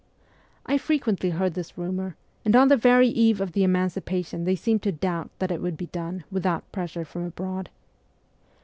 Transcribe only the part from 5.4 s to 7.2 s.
it would be done without pressure